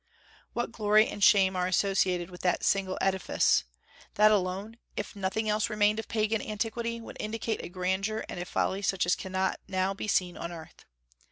[0.53, 3.65] What glory and shame are associated with that single edifice!
[4.15, 8.45] That alone, if nothing else remained of Pagan antiquity, would indicate a grandeur and a
[8.45, 10.85] folly such as cannot now be seen on earth.